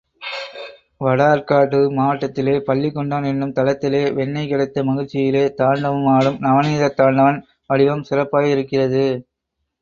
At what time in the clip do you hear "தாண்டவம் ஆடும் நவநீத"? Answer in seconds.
5.61-6.89